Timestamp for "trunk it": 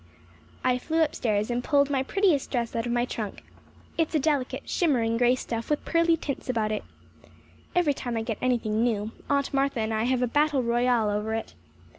3.05-4.07